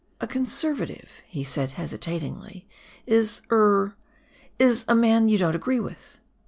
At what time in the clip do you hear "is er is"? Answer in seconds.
3.19-4.83